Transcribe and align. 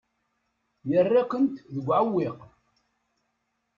Yerra-kent 0.89 1.55
deg 1.73 1.85
uɛewwiq. 1.87 2.39